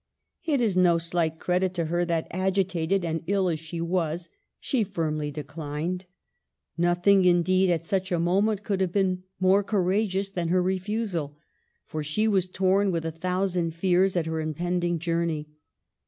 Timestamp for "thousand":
13.11-13.75